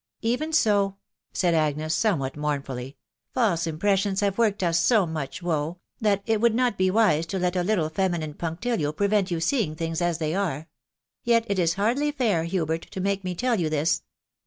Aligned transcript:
"Even 0.33 0.51
so,"' 0.51 0.97
said 1.31 1.53
Agnes, 1.53 1.93
somewhat 1.93 2.35
mournfully;" 2.35 2.97
false 3.35 3.67
im 3.67 3.77
pressions 3.77 4.21
have 4.21 4.39
worked 4.39 4.63
us 4.63 4.79
so 4.79 5.05
much 5.05 5.43
woe, 5.43 5.77
that 5.99 6.23
it 6.25 6.41
would 6.41 6.55
not 6.55 6.75
be 6.75 6.89
wise 6.89 7.27
to 7.27 7.37
let 7.37 7.55
a 7.55 7.61
little 7.61 7.87
feminine 7.87 8.33
punctilio 8.33 8.91
prevent 8.93 9.29
you 9.29 9.39
seeing 9.39 9.75
things 9.75 10.01
as 10.01 10.17
they 10.17 10.33
are... 10.33 10.67
Yet 11.23 11.45
it 11.47 11.59
is 11.59 11.75
hardly 11.75 12.11
fair, 12.11 12.45
Hubert, 12.45 12.89
to 12.89 12.99
make 12.99 13.23
me 13.23 13.35
tell 13.35 13.59
you 13.59 13.69
this." 13.69 14.01